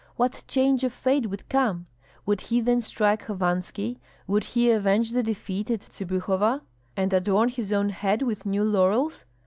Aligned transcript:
What 0.15 0.43
change 0.47 0.83
of 0.83 0.93
fate 0.93 1.29
would 1.29 1.47
come? 1.47 1.85
Would 2.25 2.41
he 2.41 2.59
then 2.59 2.81
strike 2.81 3.25
Hovanski, 3.27 3.99
would 4.25 4.43
he 4.43 4.71
avenge 4.71 5.11
the 5.11 5.21
defeat 5.21 5.69
at 5.69 5.81
Tsibyhova, 5.81 6.61
and 6.97 7.13
adorn 7.13 7.49
his 7.49 7.71
own 7.71 7.89
head 7.89 8.23
with 8.23 8.43
new 8.47 8.63
laurels? 8.63 9.25